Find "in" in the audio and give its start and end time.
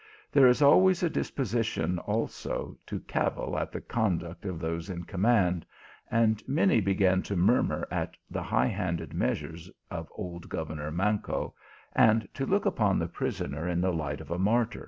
13.67-13.79